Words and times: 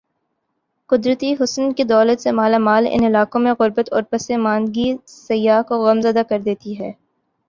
قدرتی 0.89 1.33
حسن 1.39 1.73
کی 1.73 1.83
دولت 1.85 2.21
سے 2.21 2.31
مالا 2.31 2.57
مال 2.59 2.87
ان 2.91 3.03
علاقوں 3.05 3.41
میں 3.41 3.53
غر 3.59 3.69
بت 3.75 3.93
اور 3.93 4.03
پس 4.11 4.29
ماندگی 4.39 4.89
سیاح 5.07 5.61
کو 5.67 5.83
غم 5.85 6.01
زدہ 6.01 6.21
کر 6.29 6.39
دیتی 6.41 6.79
ہے۔ 6.79 6.91